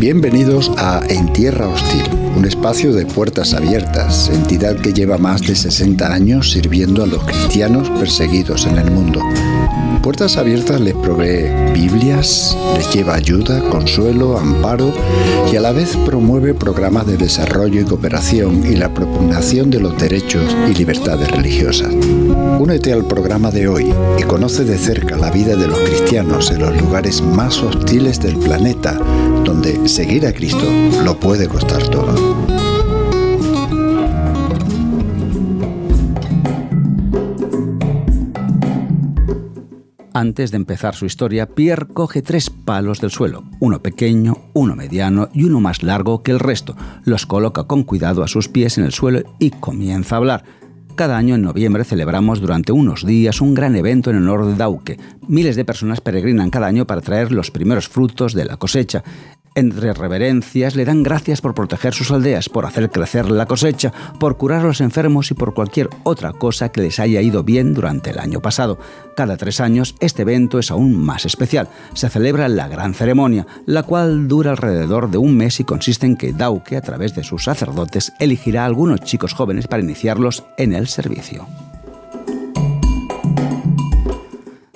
Bienvenidos 0.00 0.72
a 0.78 1.02
En 1.10 1.30
Tierra 1.34 1.68
Hostil, 1.68 2.02
un 2.34 2.46
espacio 2.46 2.94
de 2.94 3.04
puertas 3.04 3.52
abiertas, 3.52 4.30
entidad 4.30 4.76
que 4.76 4.94
lleva 4.94 5.18
más 5.18 5.42
de 5.42 5.54
60 5.54 6.10
años 6.10 6.52
sirviendo 6.52 7.04
a 7.04 7.06
los 7.06 7.22
cristianos 7.24 7.90
perseguidos 7.90 8.64
en 8.64 8.78
el 8.78 8.90
mundo. 8.90 9.20
Puertas 10.02 10.38
Abiertas 10.38 10.80
les 10.80 10.94
provee 10.94 11.50
Biblias, 11.74 12.56
les 12.78 12.90
lleva 12.94 13.14
ayuda, 13.14 13.60
consuelo, 13.68 14.38
amparo 14.38 14.94
y 15.52 15.56
a 15.56 15.60
la 15.60 15.72
vez 15.72 15.94
promueve 16.06 16.54
programas 16.54 17.06
de 17.06 17.18
desarrollo 17.18 17.82
y 17.82 17.84
cooperación 17.84 18.64
y 18.64 18.76
la 18.76 18.94
propugnación 18.94 19.70
de 19.70 19.80
los 19.80 19.98
derechos 19.98 20.56
y 20.70 20.74
libertades 20.74 21.30
religiosas. 21.30 21.92
Únete 22.58 22.94
al 22.94 23.04
programa 23.04 23.50
de 23.50 23.68
hoy 23.68 23.92
y 24.18 24.22
conoce 24.22 24.64
de 24.64 24.78
cerca 24.78 25.18
la 25.18 25.30
vida 25.30 25.54
de 25.56 25.68
los 25.68 25.78
cristianos 25.80 26.50
en 26.50 26.60
los 26.60 26.74
lugares 26.80 27.20
más 27.20 27.62
hostiles 27.62 28.20
del 28.20 28.38
planeta, 28.38 28.98
donde 29.50 29.88
seguir 29.88 30.24
a 30.28 30.32
Cristo 30.32 30.64
lo 31.04 31.18
puede 31.18 31.48
costar 31.48 31.82
todo. 31.88 32.14
Antes 40.14 40.52
de 40.52 40.56
empezar 40.56 40.94
su 40.94 41.04
historia, 41.04 41.46
Pierre 41.46 41.88
coge 41.88 42.22
tres 42.22 42.48
palos 42.48 43.00
del 43.00 43.10
suelo, 43.10 43.42
uno 43.58 43.82
pequeño, 43.82 44.36
uno 44.54 44.76
mediano 44.76 45.28
y 45.32 45.42
uno 45.42 45.58
más 45.58 45.82
largo 45.82 46.22
que 46.22 46.30
el 46.30 46.38
resto. 46.38 46.76
Los 47.04 47.26
coloca 47.26 47.64
con 47.64 47.82
cuidado 47.82 48.22
a 48.22 48.28
sus 48.28 48.48
pies 48.48 48.78
en 48.78 48.84
el 48.84 48.92
suelo 48.92 49.22
y 49.40 49.50
comienza 49.50 50.14
a 50.14 50.18
hablar. 50.18 50.44
Cada 50.94 51.16
año 51.16 51.34
en 51.34 51.42
noviembre 51.42 51.84
celebramos 51.84 52.40
durante 52.40 52.72
unos 52.72 53.06
días 53.06 53.40
un 53.40 53.54
gran 53.54 53.74
evento 53.74 54.10
en 54.10 54.18
honor 54.18 54.44
de 54.44 54.54
Dauke. 54.54 54.98
Miles 55.26 55.56
de 55.56 55.64
personas 55.64 56.00
peregrinan 56.02 56.50
cada 56.50 56.66
año 56.66 56.86
para 56.86 57.00
traer 57.00 57.32
los 57.32 57.50
primeros 57.50 57.88
frutos 57.88 58.34
de 58.34 58.44
la 58.44 58.58
cosecha. 58.58 59.02
Entre 59.56 59.92
reverencias 59.92 60.76
le 60.76 60.84
dan 60.84 61.02
gracias 61.02 61.40
por 61.40 61.54
proteger 61.54 61.92
sus 61.92 62.12
aldeas, 62.12 62.48
por 62.48 62.66
hacer 62.66 62.88
crecer 62.88 63.30
la 63.30 63.46
cosecha, 63.46 63.92
por 64.20 64.36
curar 64.36 64.60
a 64.60 64.68
los 64.68 64.80
enfermos 64.80 65.32
y 65.32 65.34
por 65.34 65.54
cualquier 65.54 65.90
otra 66.04 66.32
cosa 66.32 66.70
que 66.70 66.82
les 66.82 67.00
haya 67.00 67.20
ido 67.20 67.42
bien 67.42 67.74
durante 67.74 68.10
el 68.10 68.20
año 68.20 68.40
pasado. 68.40 68.78
Cada 69.16 69.36
tres 69.36 69.60
años 69.60 69.96
este 69.98 70.22
evento 70.22 70.60
es 70.60 70.70
aún 70.70 70.96
más 70.96 71.26
especial. 71.26 71.68
Se 71.94 72.08
celebra 72.08 72.48
la 72.48 72.68
gran 72.68 72.94
ceremonia, 72.94 73.46
la 73.66 73.82
cual 73.82 74.28
dura 74.28 74.52
alrededor 74.52 75.10
de 75.10 75.18
un 75.18 75.36
mes 75.36 75.58
y 75.58 75.64
consiste 75.64 76.06
en 76.06 76.16
que 76.16 76.32
Dauke, 76.32 76.76
a 76.76 76.82
través 76.82 77.16
de 77.16 77.24
sus 77.24 77.44
sacerdotes, 77.44 78.12
elegirá 78.20 78.62
a 78.62 78.66
algunos 78.66 79.00
chicos 79.00 79.34
jóvenes 79.34 79.66
para 79.66 79.82
iniciarlos 79.82 80.44
en 80.58 80.74
el 80.74 80.86
servicio. 80.86 81.46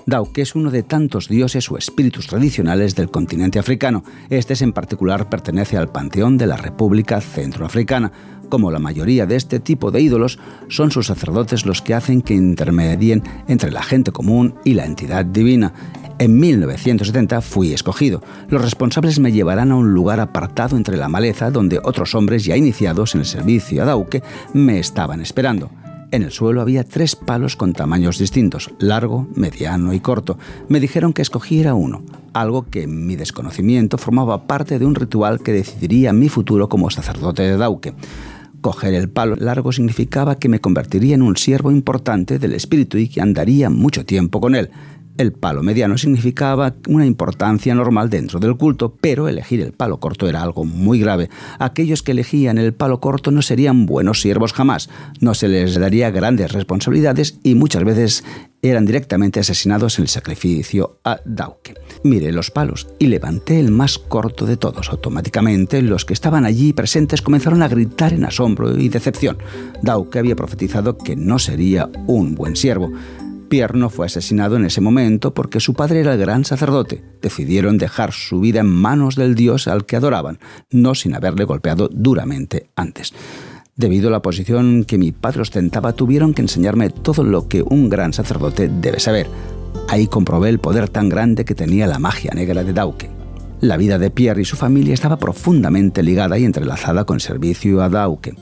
Dauke 0.06 0.42
es 0.42 0.54
uno 0.54 0.70
de 0.70 0.82
tantos 0.82 1.28
dioses 1.28 1.70
o 1.70 1.78
espíritus 1.78 2.26
tradicionales 2.26 2.94
del 2.94 3.10
continente 3.10 3.58
africano. 3.58 4.04
Este 4.28 4.54
en 4.62 4.72
particular 4.72 5.30
pertenece 5.30 5.78
al 5.78 5.90
panteón 5.90 6.36
de 6.36 6.46
la 6.46 6.58
República 6.58 7.20
Centroafricana. 7.20 8.12
Como 8.50 8.70
la 8.70 8.78
mayoría 8.78 9.24
de 9.24 9.36
este 9.36 9.60
tipo 9.60 9.90
de 9.90 10.02
ídolos, 10.02 10.38
son 10.68 10.90
sus 10.90 11.06
sacerdotes 11.06 11.64
los 11.64 11.80
que 11.80 11.94
hacen 11.94 12.20
que 12.20 12.34
intermedien 12.34 13.22
entre 13.48 13.72
la 13.72 13.82
gente 13.82 14.12
común 14.12 14.54
y 14.64 14.74
la 14.74 14.84
entidad 14.84 15.24
divina. 15.24 15.72
En 16.18 16.38
1970 16.38 17.40
fui 17.40 17.72
escogido. 17.72 18.22
Los 18.48 18.62
responsables 18.62 19.18
me 19.18 19.32
llevarán 19.32 19.72
a 19.72 19.76
un 19.76 19.94
lugar 19.94 20.20
apartado 20.20 20.76
entre 20.76 20.98
la 20.98 21.08
maleza 21.08 21.50
donde 21.50 21.80
otros 21.82 22.14
hombres 22.14 22.44
ya 22.44 22.56
iniciados 22.56 23.14
en 23.14 23.22
el 23.22 23.26
servicio 23.26 23.82
a 23.82 23.86
Dauke 23.86 24.22
me 24.52 24.78
estaban 24.78 25.20
esperando. 25.22 25.70
En 26.14 26.22
el 26.22 26.30
suelo 26.30 26.60
había 26.60 26.84
tres 26.84 27.16
palos 27.16 27.56
con 27.56 27.72
tamaños 27.72 28.20
distintos, 28.20 28.70
largo, 28.78 29.26
mediano 29.34 29.92
y 29.92 29.98
corto. 29.98 30.38
Me 30.68 30.78
dijeron 30.78 31.12
que 31.12 31.22
escogiera 31.22 31.74
uno, 31.74 32.04
algo 32.32 32.70
que 32.70 32.84
en 32.84 33.04
mi 33.04 33.16
desconocimiento 33.16 33.98
formaba 33.98 34.46
parte 34.46 34.78
de 34.78 34.86
un 34.86 34.94
ritual 34.94 35.42
que 35.42 35.50
decidiría 35.50 36.12
mi 36.12 36.28
futuro 36.28 36.68
como 36.68 36.88
sacerdote 36.88 37.42
de 37.42 37.56
Dauke. 37.56 37.94
Coger 38.60 38.94
el 38.94 39.10
palo 39.10 39.34
largo 39.34 39.72
significaba 39.72 40.38
que 40.38 40.48
me 40.48 40.60
convertiría 40.60 41.16
en 41.16 41.22
un 41.22 41.36
siervo 41.36 41.72
importante 41.72 42.38
del 42.38 42.52
espíritu 42.52 42.96
y 42.96 43.08
que 43.08 43.20
andaría 43.20 43.68
mucho 43.68 44.04
tiempo 44.04 44.40
con 44.40 44.54
él. 44.54 44.70
El 45.16 45.32
palo 45.32 45.62
mediano 45.62 45.96
significaba 45.96 46.74
una 46.88 47.06
importancia 47.06 47.72
normal 47.72 48.10
dentro 48.10 48.40
del 48.40 48.56
culto, 48.56 48.96
pero 49.00 49.28
elegir 49.28 49.60
el 49.60 49.72
palo 49.72 50.00
corto 50.00 50.28
era 50.28 50.42
algo 50.42 50.64
muy 50.64 50.98
grave. 50.98 51.30
Aquellos 51.60 52.02
que 52.02 52.12
elegían 52.12 52.58
el 52.58 52.74
palo 52.74 53.00
corto 53.00 53.30
no 53.30 53.40
serían 53.40 53.86
buenos 53.86 54.20
siervos 54.20 54.52
jamás, 54.52 54.90
no 55.20 55.34
se 55.34 55.46
les 55.46 55.78
daría 55.78 56.10
grandes 56.10 56.50
responsabilidades 56.50 57.38
y 57.44 57.54
muchas 57.54 57.84
veces 57.84 58.24
eran 58.60 58.86
directamente 58.86 59.38
asesinados 59.38 59.98
en 59.98 60.02
el 60.02 60.08
sacrificio 60.08 60.98
a 61.04 61.20
Dauke. 61.24 61.74
Miré 62.02 62.32
los 62.32 62.50
palos 62.50 62.88
y 62.98 63.06
levanté 63.06 63.60
el 63.60 63.70
más 63.70 63.98
corto 63.98 64.46
de 64.46 64.56
todos. 64.56 64.88
Automáticamente 64.88 65.80
los 65.82 66.04
que 66.04 66.14
estaban 66.14 66.44
allí 66.44 66.72
presentes 66.72 67.22
comenzaron 67.22 67.62
a 67.62 67.68
gritar 67.68 68.14
en 68.14 68.24
asombro 68.24 68.76
y 68.76 68.88
decepción. 68.88 69.38
Dauke 69.82 70.18
había 70.18 70.34
profetizado 70.34 70.98
que 70.98 71.14
no 71.14 71.38
sería 71.38 71.88
un 72.06 72.34
buen 72.34 72.56
siervo. 72.56 72.90
Pierre 73.54 73.78
no 73.78 73.88
fue 73.88 74.06
asesinado 74.06 74.56
en 74.56 74.64
ese 74.64 74.80
momento 74.80 75.32
porque 75.32 75.60
su 75.60 75.74
padre 75.74 76.00
era 76.00 76.14
el 76.14 76.18
gran 76.18 76.44
sacerdote. 76.44 77.04
Decidieron 77.22 77.78
dejar 77.78 78.10
su 78.10 78.40
vida 78.40 78.58
en 78.58 78.66
manos 78.66 79.14
del 79.14 79.36
dios 79.36 79.68
al 79.68 79.86
que 79.86 79.94
adoraban, 79.94 80.40
no 80.72 80.96
sin 80.96 81.14
haberle 81.14 81.44
golpeado 81.44 81.88
duramente 81.88 82.70
antes. 82.74 83.12
Debido 83.76 84.08
a 84.08 84.10
la 84.10 84.22
posición 84.22 84.82
que 84.82 84.98
mi 84.98 85.12
padre 85.12 85.42
ostentaba, 85.42 85.92
tuvieron 85.92 86.34
que 86.34 86.42
enseñarme 86.42 86.90
todo 86.90 87.22
lo 87.22 87.46
que 87.46 87.62
un 87.62 87.88
gran 87.88 88.12
sacerdote 88.12 88.68
debe 88.68 88.98
saber. 88.98 89.28
Ahí 89.88 90.08
comprobé 90.08 90.48
el 90.48 90.58
poder 90.58 90.88
tan 90.88 91.08
grande 91.08 91.44
que 91.44 91.54
tenía 91.54 91.86
la 91.86 92.00
magia 92.00 92.32
negra 92.34 92.64
de 92.64 92.72
Dauke. 92.72 93.08
La 93.60 93.76
vida 93.76 94.00
de 94.00 94.10
Pierre 94.10 94.42
y 94.42 94.46
su 94.46 94.56
familia 94.56 94.94
estaba 94.94 95.20
profundamente 95.20 96.02
ligada 96.02 96.36
y 96.40 96.44
entrelazada 96.44 97.04
con 97.04 97.20
servicio 97.20 97.84
a 97.84 97.88
Dauke. 97.88 98.34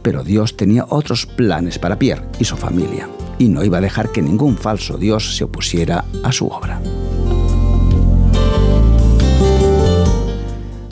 Pero 0.00 0.24
Dios 0.24 0.56
tenía 0.56 0.86
otros 0.88 1.26
planes 1.26 1.78
para 1.78 1.98
Pierre 1.98 2.24
y 2.40 2.46
su 2.46 2.56
familia 2.56 3.10
y 3.38 3.48
no 3.48 3.64
iba 3.64 3.78
a 3.78 3.82
dejar 3.82 4.10
que 4.10 4.22
ningún 4.22 4.56
falso 4.56 4.98
dios 4.98 5.36
se 5.36 5.44
opusiera 5.44 6.04
a 6.22 6.32
su 6.32 6.46
obra. 6.46 6.80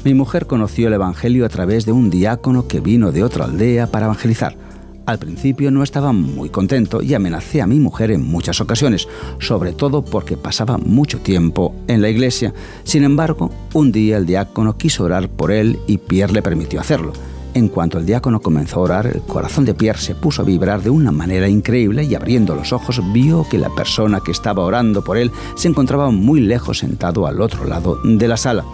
Mi 0.04 0.14
mujer 0.14 0.46
conoció 0.46 0.86
el 0.86 0.94
Evangelio 0.94 1.44
a 1.44 1.48
través 1.48 1.84
de 1.84 1.90
un 1.90 2.10
diácono 2.10 2.68
que 2.68 2.78
vino 2.78 3.10
de 3.10 3.24
otra 3.24 3.44
aldea 3.44 3.88
para 3.88 4.06
evangelizar. 4.06 4.56
Al 5.04 5.18
principio 5.18 5.72
no 5.72 5.82
estaba 5.82 6.12
muy 6.12 6.48
contento 6.48 7.02
y 7.02 7.14
amenacé 7.14 7.60
a 7.60 7.66
mi 7.66 7.80
mujer 7.80 8.12
en 8.12 8.24
muchas 8.24 8.60
ocasiones, 8.60 9.08
sobre 9.40 9.72
todo 9.72 10.04
porque 10.04 10.36
pasaba 10.36 10.78
mucho 10.78 11.18
tiempo 11.18 11.74
en 11.88 12.02
la 12.02 12.08
iglesia. 12.08 12.54
Sin 12.84 13.02
embargo, 13.02 13.50
un 13.72 13.90
día 13.90 14.16
el 14.16 14.26
diácono 14.26 14.76
quiso 14.76 15.02
orar 15.02 15.28
por 15.28 15.50
él 15.50 15.78
y 15.88 15.98
Pierre 15.98 16.32
le 16.32 16.42
permitió 16.42 16.80
hacerlo. 16.80 17.12
En 17.56 17.68
cuanto 17.68 17.96
el 17.96 18.04
diácono 18.04 18.40
comenzó 18.40 18.80
a 18.80 18.82
orar, 18.82 19.06
el 19.06 19.22
corazón 19.22 19.64
de 19.64 19.72
Pierre 19.72 19.98
se 19.98 20.14
puso 20.14 20.42
a 20.42 20.44
vibrar 20.44 20.82
de 20.82 20.90
una 20.90 21.10
manera 21.10 21.48
increíble 21.48 22.04
y 22.04 22.14
abriendo 22.14 22.54
los 22.54 22.74
ojos 22.74 23.00
vio 23.14 23.46
que 23.48 23.56
la 23.56 23.70
persona 23.70 24.20
que 24.20 24.30
estaba 24.30 24.62
orando 24.62 25.02
por 25.02 25.16
él 25.16 25.32
se 25.54 25.68
encontraba 25.68 26.10
muy 26.10 26.40
lejos 26.40 26.80
sentado 26.80 27.26
al 27.26 27.40
otro 27.40 27.64
lado 27.64 27.98
de 28.04 28.28
la 28.28 28.36
sala. 28.36 28.66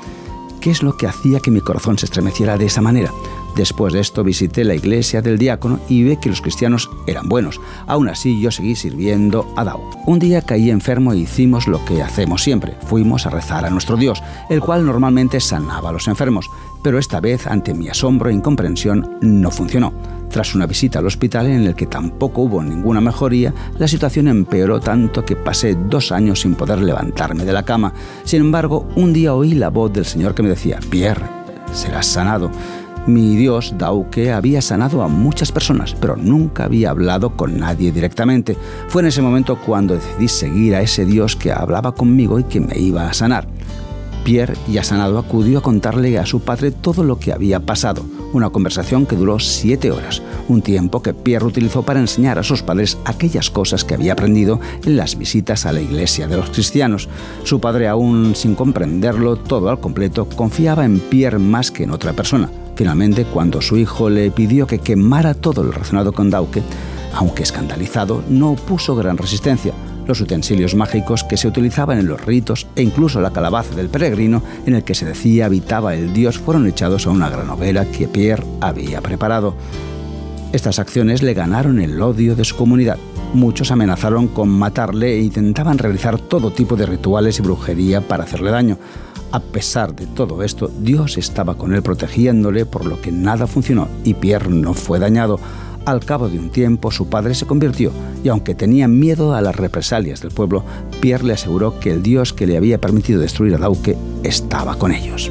¿Qué 0.61 0.73
es 0.73 0.83
lo 0.83 0.97
que 0.97 1.07
hacía 1.07 1.39
que 1.39 1.53
mi 1.53 1.61
corazón 1.61 1.97
se 1.97 2.07
estremeciera 2.07 2.59
de 2.59 2.67
esa 2.67 2.81
manera? 2.81 3.13
Después 3.57 3.93
de 3.93 4.01
esto 4.01 4.25
visité 4.25 4.65
la 4.65 4.75
iglesia 4.75 5.21
del 5.21 5.39
diácono 5.39 5.79
y 5.89 6.03
vi 6.03 6.17
que 6.17 6.31
los 6.31 6.41
cristianos 6.41 6.91
eran 7.07 7.29
buenos. 7.29 7.61
Aún 7.87 8.09
así 8.09 8.41
yo 8.41 8.51
seguí 8.51 8.75
sirviendo 8.75 9.47
a 9.57 9.65
Dao. 9.65 9.83
Un 10.07 10.19
día 10.19 10.41
caí 10.43 10.71
enfermo 10.71 11.13
e 11.13 11.19
hicimos 11.19 11.67
lo 11.67 11.85
que 11.85 12.03
hacemos 12.03 12.43
siempre. 12.43 12.77
Fuimos 12.87 13.27
a 13.27 13.31
rezar 13.31 13.65
a 13.65 13.71
nuestro 13.71 13.97
Dios, 13.97 14.23
el 14.49 14.61
cual 14.61 14.87
normalmente 14.87 15.41
sanaba 15.41 15.91
a 15.91 15.93
los 15.93 16.09
enfermos. 16.09 16.51
Pero 16.83 16.99
esta 16.99 17.21
vez, 17.21 17.47
ante 17.47 17.75
mi 17.75 17.89
asombro 17.89 18.31
e 18.31 18.35
incomprensión, 18.35 19.19
no 19.21 19.51
funcionó. 19.51 19.93
Tras 20.31 20.55
una 20.55 20.67
visita 20.67 20.99
al 20.99 21.07
hospital 21.07 21.47
en 21.47 21.67
el 21.67 21.75
que 21.75 21.87
tampoco 21.87 22.43
hubo 22.43 22.63
ninguna 22.63 23.03
mejoría, 23.03 23.53
la 23.79 23.87
situación 23.87 24.29
empeoró 24.29 24.81
tanto 24.81 25.25
que 25.27 25.37
pasé 25.37 25.75
dos 25.75 26.11
años 26.11 26.41
sin 26.41 26.55
poder 26.55 26.81
levantarme 26.81 27.45
de 27.45 27.53
la 27.53 27.65
cama. 27.65 27.93
Sin 28.25 28.41
embargo, 28.41 28.89
un 28.97 29.13
día 29.13 29.35
oí 29.35 29.53
la 29.53 29.69
voz 29.69 29.93
del 29.93 30.07
Señor 30.07 30.35
que 30.35 30.43
me 30.43 30.49
decía, 30.49 30.81
Pierre, 30.89 31.27
serás 31.73 32.07
sanado. 32.07 32.51
Mi 33.07 33.35
Dios, 33.35 33.75
Dauke, 33.79 34.31
había 34.31 34.63
sanado 34.63 35.03
a 35.03 35.09
muchas 35.09 35.51
personas, 35.51 35.97
pero 36.01 36.17
nunca 36.17 36.65
había 36.65 36.91
hablado 36.91 37.37
con 37.37 37.59
nadie 37.59 37.91
directamente. 37.91 38.57
Fue 38.89 39.03
en 39.03 39.09
ese 39.09 39.23
momento 39.23 39.59
cuando 39.59 39.95
decidí 39.95 40.29
seguir 40.29 40.77
a 40.77 40.83
ese 40.83 41.05
Dios 41.05 41.35
que 41.35 41.51
hablaba 41.51 41.97
conmigo 41.97 42.39
y 42.39 42.45
que 42.45 42.61
me 42.61 42.79
iba 42.79 43.09
a 43.09 43.13
sanar. 43.13 43.49
Pierre, 44.25 44.55
ya 44.69 44.85
sanado, 44.85 45.19
acudió 45.19 45.59
a 45.59 45.63
contarle 45.63 46.17
a 46.17 46.27
su 46.27 46.41
padre 46.41 46.71
todo 46.71 47.03
lo 47.03 47.19
que 47.19 47.33
había 47.33 47.59
pasado. 47.59 48.05
Una 48.33 48.49
conversación 48.49 49.05
que 49.05 49.17
duró 49.17 49.39
siete 49.39 49.91
horas, 49.91 50.23
un 50.49 50.63
tiempo 50.63 51.03
que 51.03 51.13
Pierre 51.13 51.45
utilizó 51.45 51.83
para 51.83 52.01
enseñar 52.01 52.39
a 52.39 52.43
sus 52.43 52.63
padres 52.63 52.97
aquellas 53.05 53.51
cosas 53.51 53.85
que 53.85 53.95
había 53.95 54.15
aprendido 54.15 54.59
en 54.85 54.97
las 54.97 55.19
visitas 55.19 55.67
a 55.67 55.73
la 55.73 55.83
iglesia 55.83 56.27
de 56.27 56.39
los 56.39 56.49
cristianos. 56.51 57.09
Su 57.45 57.61
padre, 57.61 57.89
aún 57.89 58.35
sin 58.35 58.55
comprenderlo 58.55 59.37
todo 59.37 59.69
al 59.69 59.81
completo, 59.81 60.27
confiaba 60.27 60.85
en 60.85 60.99
Pierre 60.99 61.39
más 61.39 61.71
que 61.71 61.85
en 61.85 61.91
otra 61.91 62.15
persona. 62.15 62.51
Finalmente, 62.75 63.25
cuando 63.25 63.61
su 63.61 63.77
hijo 63.77 64.09
le 64.09 64.31
pidió 64.31 64.67
que 64.67 64.79
quemara 64.79 65.35
todo 65.35 65.63
lo 65.63 65.71
relacionado 65.71 66.13
con 66.13 66.31
Dauke, 66.31 66.63
aunque 67.15 67.43
escandalizado, 67.43 68.25
no 68.31 68.53
opuso 68.53 68.97
gran 68.97 69.19
resistencia. 69.19 69.75
Los 70.13 70.21
utensilios 70.21 70.75
mágicos 70.75 71.25
que 71.25 71.39
se 71.39 71.49
utilizaban 71.49 71.99
en 71.99 72.07
los 72.07 72.23
ritos 72.23 72.67
e 72.77 72.83
incluso 72.83 73.19
la 73.23 73.33
calabaza 73.33 73.75
del 73.75 73.89
peregrino 73.89 74.43
en 74.67 74.75
el 74.75 74.85
que 74.85 74.95
se 74.95 75.07
decía 75.07 75.47
habitaba 75.47 75.95
el 75.95 76.13
dios 76.13 76.39
fueron 76.39 76.67
echados 76.67 77.07
a 77.07 77.11
una 77.11 77.31
gran 77.31 77.49
hoguera 77.49 77.87
que 77.87 78.09
Pierre 78.09 78.45
había 78.61 79.01
preparado. 79.01 79.55
Estas 80.53 80.79
acciones 80.79 81.23
le 81.23 81.33
ganaron 81.33 81.81
el 81.81 81.99
odio 82.03 82.37
de 82.37 82.45
su 82.45 82.57
comunidad. 82.57 82.99
Muchos 83.33 83.71
amenazaron 83.71 84.29
con 84.29 84.51
matarle 84.51 85.15
e 85.15 85.23
intentaban 85.23 85.79
realizar 85.79 86.19
todo 86.19 86.51
tipo 86.51 86.77
de 86.77 86.85
rituales 86.85 87.39
y 87.39 87.43
brujería 87.43 88.03
para 88.03 88.25
hacerle 88.25 88.51
daño. 88.51 88.77
A 89.31 89.41
pesar 89.41 89.97
de 89.97 90.07
todo 90.07 90.43
esto, 90.43 90.71
Dios 90.83 91.17
estaba 91.17 91.57
con 91.57 91.73
él 91.73 91.83
protegiéndole, 91.83 92.67
por 92.67 92.85
lo 92.85 93.01
que 93.01 93.11
nada 93.13 93.47
funcionó 93.47 93.89
y 94.05 94.13
Pierre 94.13 94.51
no 94.51 94.75
fue 94.75 94.99
dañado. 94.99 95.41
Al 95.85 96.05
cabo 96.05 96.29
de 96.29 96.39
un 96.39 96.51
tiempo, 96.51 96.93
su 96.93 97.09
padre 97.09 97.35
se 97.35 97.47
convirtió 97.47 97.91
y 98.23 98.29
aunque 98.29 98.55
tenía 98.55 98.87
miedo 98.87 99.35
a 99.35 99.41
las 99.41 99.57
represalias 99.57 100.21
del 100.21 100.31
pueblo, 100.31 100.65
Pierre 101.01 101.25
le 101.25 101.33
aseguró 101.33 101.81
que 101.81 101.91
el 101.91 102.03
Dios 102.03 102.33
que 102.33 102.47
le 102.47 102.57
había 102.57 102.81
permitido 102.81 103.21
destruir 103.21 103.55
a 103.57 103.59
Dauque 103.59 103.97
estaba 104.23 104.79
con 104.79 104.93
ellos. 104.93 105.31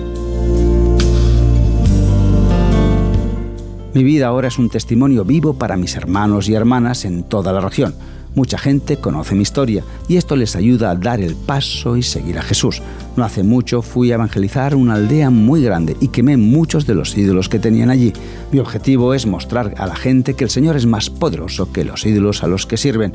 Mi 3.94 4.06
vida 4.06 4.28
ahora 4.28 4.48
es 4.48 4.58
un 4.58 4.70
testimonio 4.70 5.26
vivo 5.26 5.54
para 5.54 5.76
mis 5.76 5.98
hermanos 5.98 6.48
y 6.48 6.54
hermanas 6.54 7.04
en 7.04 7.24
toda 7.24 7.52
la 7.52 7.60
región. 7.60 7.94
Mucha 8.36 8.58
gente 8.58 8.96
conoce 8.96 9.36
mi 9.36 9.42
historia 9.42 9.84
y 10.08 10.16
esto 10.16 10.38
les 10.38 10.56
ayuda 10.56 10.92
a 10.92 10.96
dar 10.96 11.20
el 11.20 11.36
paso 11.36 11.98
y 11.98 12.04
seguir 12.04 12.40
a 12.40 12.42
Jesús. 12.42 12.82
No 13.18 13.26
hace 13.26 13.44
mucho 13.44 13.82
fui 13.82 14.12
a 14.12 14.16
evangelizar 14.16 14.76
una 14.76 14.94
aldea 14.94 15.30
muy 15.30 15.62
grande 15.62 15.98
y 16.00 16.08
quemé 16.08 16.38
muchos 16.38 16.88
de 16.88 16.96
los 16.96 17.18
ídolos 17.18 17.50
que 17.50 17.60
tenían 17.60 17.90
allí. 17.90 18.14
Mi 18.54 18.60
objetivo 18.60 19.14
es 19.14 19.26
mostrar 19.26 19.74
a 19.78 19.86
la 19.86 19.96
gente 19.98 20.36
que 20.36 20.46
el 20.46 20.50
Señor 20.50 20.78
es 20.78 20.86
más 20.86 21.10
poderoso 21.10 21.74
que 21.74 21.84
los 21.84 22.06
ídolos 22.06 22.44
a 22.44 22.48
los 22.48 22.66
que 22.66 22.78
sirven. 22.78 23.12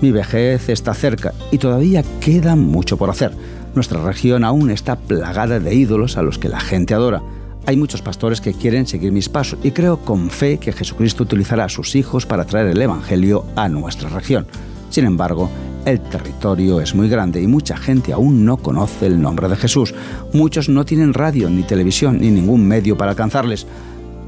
Mi 0.00 0.10
vejez 0.10 0.70
está 0.70 0.94
cerca 0.94 1.34
y 1.52 1.58
todavía 1.58 2.02
queda 2.20 2.56
mucho 2.56 2.96
por 2.96 3.10
hacer. 3.10 3.32
Nuestra 3.74 4.02
región 4.02 4.42
aún 4.44 4.70
está 4.70 4.96
plagada 4.96 5.60
de 5.60 5.74
ídolos 5.74 6.16
a 6.16 6.22
los 6.22 6.38
que 6.38 6.48
la 6.48 6.60
gente 6.60 6.94
adora. 6.94 7.20
Hay 7.68 7.76
muchos 7.76 8.00
pastores 8.00 8.40
que 8.40 8.54
quieren 8.54 8.86
seguir 8.86 9.12
mis 9.12 9.28
pasos 9.28 9.58
y 9.62 9.72
creo 9.72 9.98
con 9.98 10.30
fe 10.30 10.56
que 10.56 10.72
Jesucristo 10.72 11.24
utilizará 11.24 11.64
a 11.64 11.68
sus 11.68 11.96
hijos 11.96 12.24
para 12.24 12.46
traer 12.46 12.68
el 12.68 12.80
Evangelio 12.80 13.44
a 13.56 13.68
nuestra 13.68 14.08
región. 14.08 14.46
Sin 14.88 15.04
embargo, 15.04 15.50
el 15.84 16.00
territorio 16.00 16.80
es 16.80 16.94
muy 16.94 17.10
grande 17.10 17.42
y 17.42 17.46
mucha 17.46 17.76
gente 17.76 18.14
aún 18.14 18.46
no 18.46 18.56
conoce 18.56 19.04
el 19.04 19.20
nombre 19.20 19.50
de 19.50 19.56
Jesús. 19.56 19.94
Muchos 20.32 20.70
no 20.70 20.86
tienen 20.86 21.12
radio, 21.12 21.50
ni 21.50 21.62
televisión, 21.62 22.20
ni 22.20 22.30
ningún 22.30 22.66
medio 22.66 22.96
para 22.96 23.10
alcanzarles. 23.10 23.66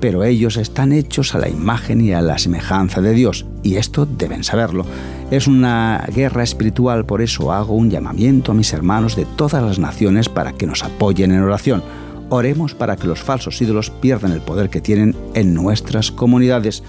Pero 0.01 0.23
ellos 0.23 0.59
están 0.59 0.93
hechos 0.93 1.35
a 1.35 1.39
la 1.39 1.49
imagen 1.49 2.03
y 2.03 2.13
a 2.13 2.21
la 2.21 2.37
semejanza 2.37 3.01
de 3.01 3.15
Dios, 3.15 3.47
y 3.63 3.77
esto 3.77 4.05
deben 4.05 4.45
saberlo. 4.45 4.85
Es 5.31 5.47
una 5.47 6.07
guerra 6.15 6.43
espiritual, 6.43 7.07
por 7.07 7.23
eso 7.23 7.53
hago 7.53 7.73
un 7.73 7.89
llamamiento 7.89 8.53
a 8.53 8.55
mis 8.55 8.75
hermanos 8.75 9.17
de 9.17 9.25
todas 9.25 9.63
las 9.63 9.79
naciones 9.79 10.29
para 10.29 10.53
que 10.53 10.67
nos 10.67 10.85
apoyen 10.85 11.33
en 11.33 11.41
oración 11.41 11.83
Oremos 12.33 12.75
para 12.75 12.95
que 12.95 13.09
los 13.09 13.21
falsos 13.21 13.61
ídolos 13.61 13.91
pierdan 13.91 14.31
el 14.31 14.41
poder 14.41 14.71
que 14.71 14.81
tienen 14.81 15.17
en 15.35 15.53
nuestras 15.53 16.13
comunidades. 16.13 16.85